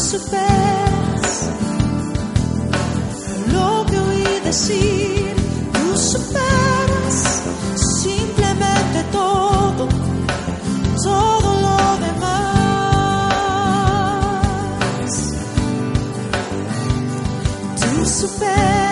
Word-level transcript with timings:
superas 0.00 1.50
lo 3.52 3.84
que 3.86 3.98
oí 3.98 4.40
decir, 4.44 5.34
tú 5.72 5.96
superas 5.96 7.42
simplemente 8.02 9.04
todo, 9.12 9.88
todo 11.04 11.60
lo 11.66 11.78
demás. 12.06 12.30
Tú 17.80 18.06
superas. 18.06 18.89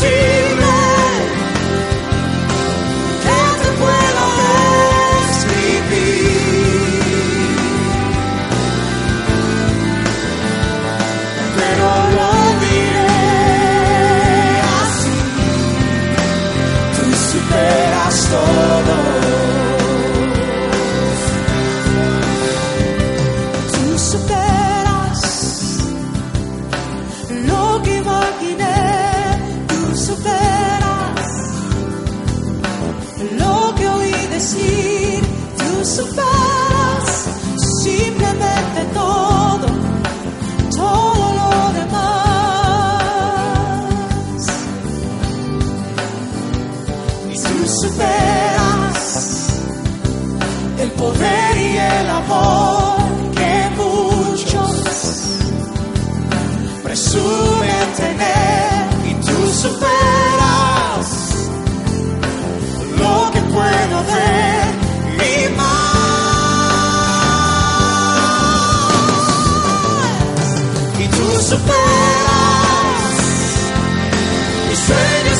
see. 0.00 0.37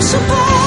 support. 0.00 0.59